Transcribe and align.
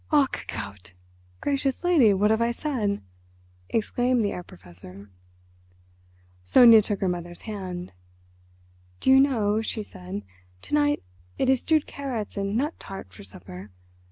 "Ach 0.11 0.47
Gott! 0.47 0.93
Gracious 1.41 1.83
lady, 1.83 2.11
what 2.11 2.31
have 2.31 2.41
I 2.41 2.49
said?" 2.49 3.03
exclaimed 3.69 4.25
the 4.25 4.31
Herr 4.31 4.41
Professor. 4.41 5.11
Sonia 6.43 6.81
took 6.81 7.01
her 7.01 7.07
mother's 7.07 7.41
hand. 7.41 7.93
"Do 8.99 9.11
you 9.11 9.19
know," 9.19 9.61
she 9.61 9.83
said, 9.83 10.23
"to 10.63 10.73
night 10.73 11.03
it 11.37 11.49
is 11.51 11.61
stewed 11.61 11.85
carrots 11.85 12.35
and 12.35 12.57
nut 12.57 12.73
tart 12.79 13.13
for 13.13 13.23
supper. 13.23 13.69